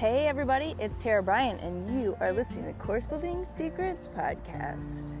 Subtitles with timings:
[0.00, 5.12] Hey, everybody, it's Tara Bryant, and you are listening to Course Building Secrets Podcast.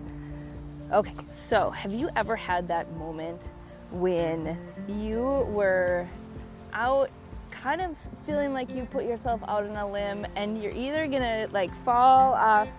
[0.90, 3.50] Okay, so have you ever had that moment
[3.90, 4.58] when
[4.88, 6.08] you were
[6.72, 7.10] out
[7.50, 7.94] kind of
[8.24, 12.32] feeling like you put yourself out on a limb and you're either gonna like fall
[12.32, 12.70] off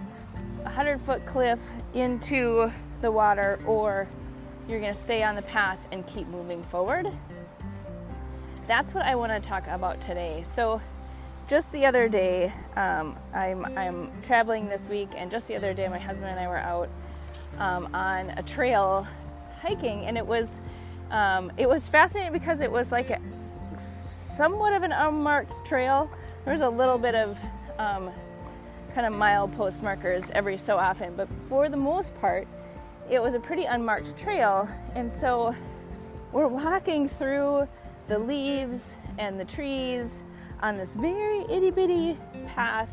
[0.65, 1.59] a hundred foot cliff
[1.93, 2.71] into
[3.01, 4.07] the water or
[4.67, 7.05] you're gonna stay on the path and keep moving forward?
[8.65, 10.41] That's what I want to talk about today.
[10.43, 10.81] So,
[11.51, 12.45] just the other day,
[12.77, 16.47] um, I'm, I'm traveling this week, and just the other day, my husband and I
[16.47, 16.87] were out
[17.57, 19.05] um, on a trail
[19.59, 20.61] hiking, and it was
[21.09, 23.19] um, it was fascinating because it was like a,
[23.81, 26.09] somewhat of an unmarked trail.
[26.45, 27.37] There was a little bit of
[27.77, 28.11] um,
[28.95, 32.47] kind of milepost markers every so often, but for the most part,
[33.09, 35.53] it was a pretty unmarked trail, and so
[36.31, 37.67] we're walking through
[38.07, 40.23] the leaves and the trees
[40.61, 42.17] on this very itty bitty
[42.47, 42.89] path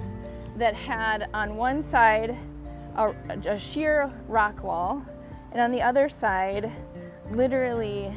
[0.56, 2.36] that had on one side
[2.97, 3.14] a,
[3.47, 5.05] a, sheer rock wall,
[5.52, 6.72] and on the other side,
[7.30, 8.12] literally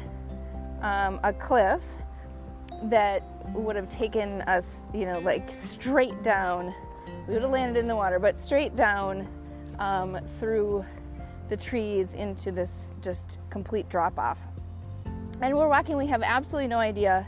[0.80, 1.82] um, a cliff
[2.84, 3.22] that
[3.54, 6.74] would have taken us, you know, like straight down.
[7.28, 9.28] We would have landed in the water, but straight down
[9.78, 10.84] um, through
[11.48, 14.38] the trees into this just complete drop off.
[15.40, 17.26] And we're walking, we have absolutely no idea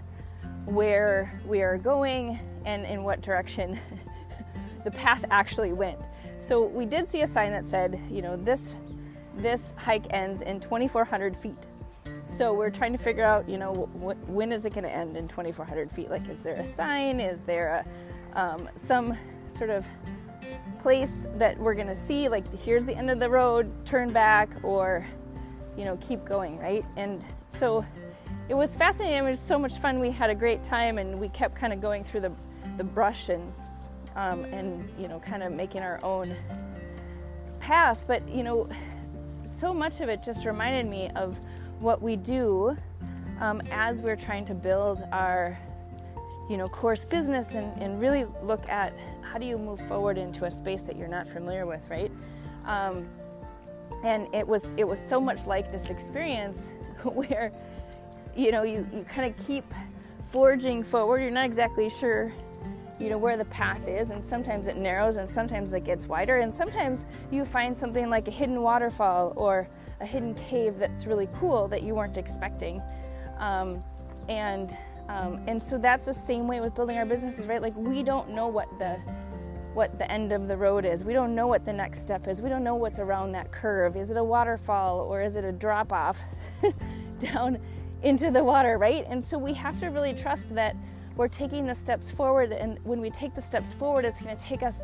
[0.66, 3.78] where we are going and in what direction
[4.84, 5.98] the path actually went.
[6.40, 8.74] So we did see a sign that said, you know, this
[9.36, 11.66] this hike ends in 2,400 feet.
[12.26, 15.16] So we're trying to figure out, you know, wh- when is it going to end
[15.16, 16.10] in 2,400 feet?
[16.10, 17.20] Like, is there a sign?
[17.20, 17.84] Is there
[18.34, 19.16] a um, some
[19.48, 19.86] sort of
[20.78, 22.28] place that we're going to see?
[22.28, 25.06] Like, here's the end of the road, turn back, or
[25.76, 26.84] you know, keep going, right?
[26.96, 27.84] And so
[28.48, 29.18] it was fascinating.
[29.18, 30.00] It was so much fun.
[30.00, 32.32] We had a great time, and we kept kind of going through the
[32.76, 33.52] the brush and
[34.16, 36.34] um, and you know, kind of making our own
[37.60, 38.04] path.
[38.06, 38.68] But you know,
[39.44, 41.38] so much of it just reminded me of
[41.80, 42.76] what we do
[43.40, 45.58] um, as we're trying to build our
[46.48, 48.92] you know course business and, and really look at
[49.22, 52.12] how do you move forward into a space that you're not familiar with right
[52.66, 53.08] um,
[54.02, 56.68] and it was it was so much like this experience
[57.04, 57.50] where
[58.36, 59.64] you know, you, you kind of keep
[60.30, 61.22] forging forward.
[61.22, 62.32] You're not exactly sure,
[62.98, 66.38] you know, where the path is, and sometimes it narrows and sometimes it gets wider,
[66.38, 69.68] and sometimes you find something like a hidden waterfall or
[70.00, 72.82] a hidden cave that's really cool that you weren't expecting.
[73.38, 73.82] Um,
[74.28, 74.76] and
[75.08, 77.60] um, and so that's the same way with building our businesses, right?
[77.60, 78.98] Like we don't know what the
[79.74, 81.02] what the end of the road is.
[81.02, 82.40] We don't know what the next step is.
[82.40, 83.96] We don't know what's around that curve.
[83.96, 86.18] Is it a waterfall or is it a drop off
[87.18, 87.58] down
[88.04, 89.04] into the water, right?
[89.08, 90.76] And so we have to really trust that
[91.16, 94.42] we're taking the steps forward, and when we take the steps forward, it's going to
[94.42, 94.80] take us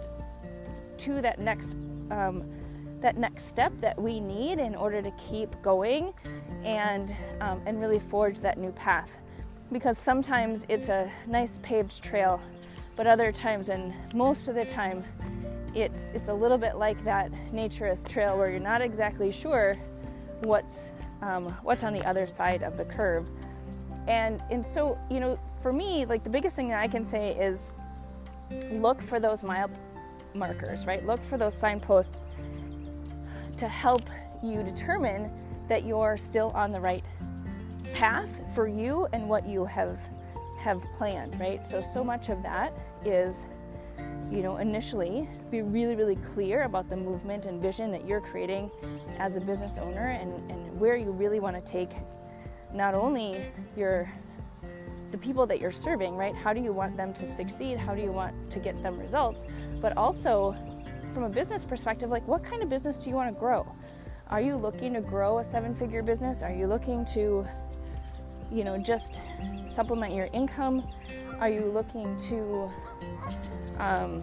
[0.99, 1.77] to that next
[2.11, 2.45] um,
[3.01, 6.13] that next step that we need in order to keep going
[6.65, 9.21] and um, and really forge that new path.
[9.73, 12.41] Because sometimes it's a nice paved trail,
[12.97, 15.05] but other times, and most of the time,
[15.75, 19.75] it's it's a little bit like that naturist trail where you're not exactly sure
[20.41, 20.93] what's
[21.23, 23.29] um, what's on the other side of the curve.
[24.07, 27.35] And and so you know, for me, like the biggest thing that I can say
[27.37, 27.73] is
[28.71, 29.71] look for those mile
[30.35, 31.05] markers, right?
[31.07, 32.27] Look for those signposts
[33.59, 34.03] to help
[34.43, 35.31] you determine
[35.69, 37.05] that you're still on the right
[37.95, 40.01] path for you and what you have
[40.59, 41.67] have planned, right?
[41.67, 42.73] So so much of that
[43.05, 43.47] is
[44.31, 48.71] you know, initially be really, really clear about the movement and vision that you're creating
[49.19, 51.91] as a business owner and, and where you really want to take
[52.73, 53.45] not only
[53.77, 54.11] your
[55.11, 56.37] the people that you're serving, right?
[56.37, 57.77] How do you want them to succeed?
[57.79, 59.49] How do you want to get them results?
[59.81, 60.55] But also
[61.13, 63.67] from a business perspective, like what kind of business do you want to grow?
[64.29, 66.45] Are you looking to grow a seven-figure business?
[66.45, 67.45] Are you looking to
[68.53, 69.21] you know, just
[69.67, 70.89] supplement your income?
[71.41, 72.71] Are you looking to
[73.79, 74.23] um,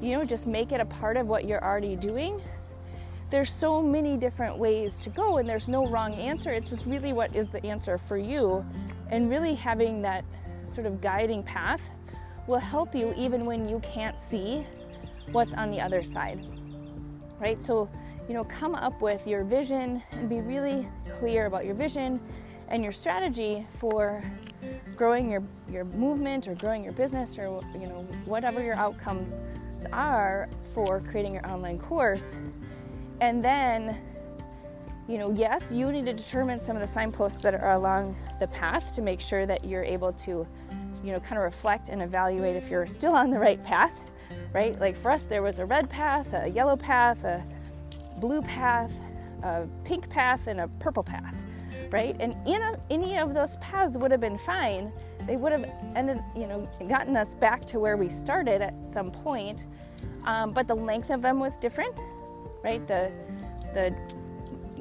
[0.00, 2.40] you know, just make it a part of what you're already doing.
[3.30, 6.52] There's so many different ways to go, and there's no wrong answer.
[6.52, 8.64] It's just really what is the answer for you.
[9.10, 10.24] And really having that
[10.64, 11.82] sort of guiding path
[12.46, 14.66] will help you even when you can't see
[15.32, 16.46] what's on the other side.
[17.40, 17.62] Right?
[17.62, 17.88] So,
[18.28, 20.88] you know, come up with your vision and be really
[21.18, 22.20] clear about your vision
[22.68, 24.22] and your strategy for
[24.96, 29.32] growing your, your movement or growing your business or you know whatever your outcomes
[29.92, 32.36] are for creating your online course
[33.20, 34.00] and then
[35.08, 38.46] you know yes you need to determine some of the signposts that are along the
[38.48, 40.46] path to make sure that you're able to
[41.04, 44.02] you know, kind of reflect and evaluate if you're still on the right path,
[44.52, 44.80] right?
[44.80, 47.44] Like for us, there was a red path, a yellow path, a
[48.20, 48.94] blue path,
[49.42, 51.44] a pink path, and a purple path,
[51.94, 52.16] right?
[52.18, 54.92] And in a, any of those paths would have been fine.
[55.28, 55.64] They would have
[55.94, 59.66] ended, you know, gotten us back to where we started at some point.
[60.24, 61.96] Um, but the length of them was different,
[62.64, 62.84] right?
[62.88, 63.12] The
[63.74, 63.94] the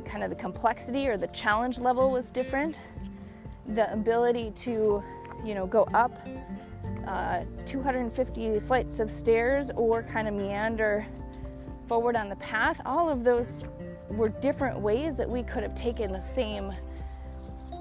[0.04, 2.80] kind of the complexity or the challenge level was different.
[3.68, 5.04] The ability to,
[5.45, 6.27] you know, go up
[7.07, 11.06] uh, 250 flights of stairs or kind of meander
[11.88, 13.59] forward on the path, all of those
[14.09, 16.74] were different ways that we could have taken the same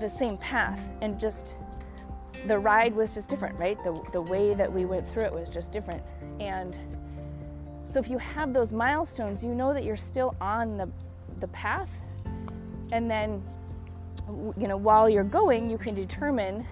[0.01, 1.57] the same path and just
[2.47, 3.83] the ride was just different, right?
[3.85, 6.03] The, the way that we went through it was just different.
[6.41, 6.79] And
[7.93, 10.89] so if you have those milestones, you know that you're still on the,
[11.41, 12.01] the path.
[12.91, 13.43] And then,
[14.57, 16.67] you know, while you're going, you can determine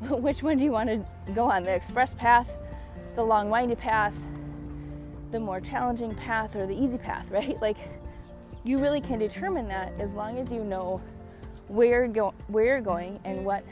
[0.08, 2.56] which one do you want to go on the express path,
[3.14, 4.16] the long, windy path,
[5.30, 7.60] the more challenging path, or the easy path, right?
[7.60, 7.76] Like,
[8.64, 11.00] you really can determine that as long as you know
[11.68, 13.64] where you're, go- where you're going and what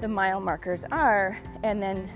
[0.00, 2.08] the mile markers are, and then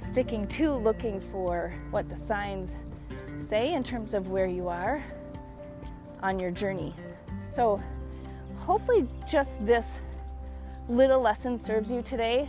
[0.00, 2.76] sticking to looking for what the signs
[3.40, 5.02] say in terms of where you are
[6.22, 6.94] on your journey.
[7.42, 7.80] So,
[8.58, 9.98] hopefully, just this
[10.88, 12.48] little lesson serves you today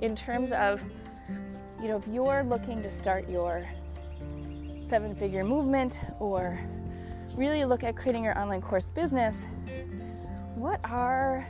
[0.00, 0.82] in terms of,
[1.80, 3.66] you know, if you're looking to start your
[4.82, 6.60] seven figure movement or
[7.34, 9.46] really look at creating your online course business,
[10.56, 11.46] what are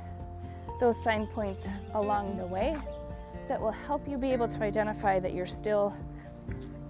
[0.80, 2.76] those sign points along the way
[3.48, 5.94] that will help you be able to identify that you're still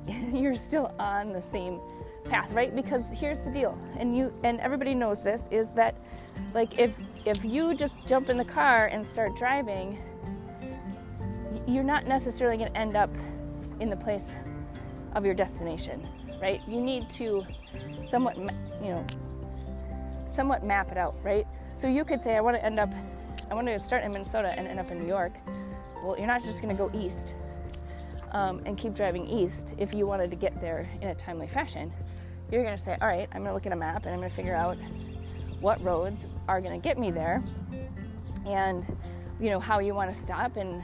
[0.33, 1.81] you're still on the same
[2.25, 2.75] path, right?
[2.75, 5.95] Because here's the deal, and you and everybody knows this is that
[6.55, 6.93] like if
[7.25, 9.99] if you just jump in the car and start driving,
[11.67, 13.11] you're not necessarily going to end up
[13.81, 14.35] in the place
[15.15, 16.07] of your destination,
[16.41, 16.61] right?
[16.67, 17.45] You need to
[18.05, 19.07] somewhat, you know,
[20.27, 21.47] somewhat map it out, right?
[21.77, 22.89] So you could say, I want to end up,
[23.51, 25.35] I want to start in Minnesota and end up in New York.
[26.03, 27.35] Well, you're not just going to go east
[28.33, 31.93] um, and keep driving east if you wanted to get there in a timely fashion.
[32.51, 34.21] You're going to say, all right, I'm going to look at a map and I'm
[34.21, 34.79] going to figure out
[35.61, 37.43] what roads are going to get me there
[38.47, 38.87] and,
[39.39, 40.83] you know, how you want to stop and,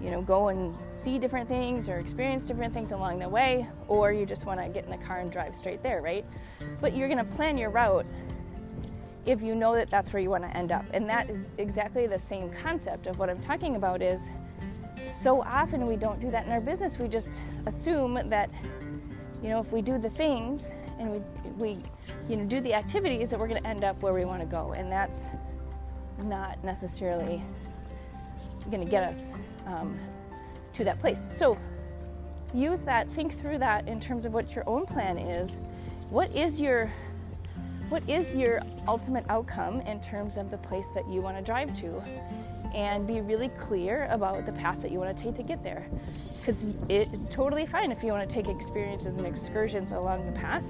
[0.00, 4.12] you know, go and see different things or experience different things along the way, or
[4.12, 6.24] you just want to get in the car and drive straight there, right?
[6.80, 8.06] But you're going to plan your route
[9.26, 10.84] if you know that that's where you want to end up.
[10.92, 14.28] And that is exactly the same concept of what I'm talking about is
[15.12, 16.98] so often we don't do that in our business.
[16.98, 17.32] We just
[17.66, 18.50] assume that
[19.42, 21.20] you know if we do the things and we
[21.58, 21.78] we
[22.28, 24.46] you know do the activities that we're going to end up where we want to
[24.46, 25.26] go and that's
[26.18, 27.42] not necessarily
[28.70, 29.18] going to get us
[29.66, 29.98] um,
[30.72, 31.26] to that place.
[31.30, 31.58] So
[32.54, 35.58] use that, think through that in terms of what your own plan is.
[36.10, 36.90] What is your
[37.88, 41.74] what is your ultimate outcome in terms of the place that you want to drive
[41.80, 42.02] to?
[42.74, 45.86] And be really clear about the path that you want to take to get there.
[46.38, 50.64] Because it's totally fine if you want to take experiences and excursions along the path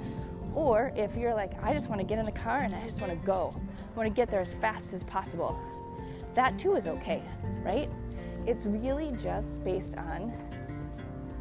[0.55, 2.99] or if you're like i just want to get in the car and i just
[2.99, 3.55] want to go.
[3.55, 5.59] I want to get there as fast as possible.
[6.35, 7.23] That too is okay
[7.67, 7.91] right?
[8.47, 10.33] It's really just based on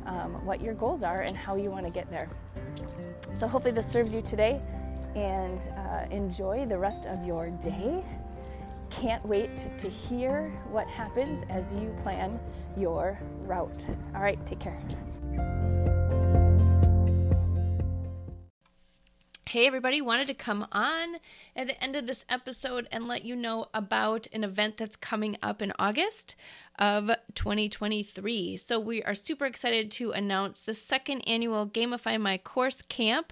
[0.08, 2.28] um, what your goals are and how you want to get there.
[3.38, 4.62] So hopefully this serves you today
[5.16, 8.04] and uh, enjoy the rest of your day.
[8.90, 12.40] Can't wait to, to hear what happens as you plan
[12.78, 13.86] your route.
[14.14, 14.80] All right, take care.
[19.56, 21.16] Hey, everybody, wanted to come on
[21.56, 25.38] at the end of this episode and let you know about an event that's coming
[25.42, 26.36] up in August
[26.78, 28.58] of 2023.
[28.58, 33.32] So, we are super excited to announce the second annual Gamify My Course Camp